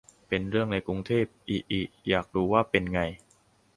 [0.27, 3.01] เป็นเรื่องใน กรุงเทพ อิอิ อยากดูว่าเป็นไง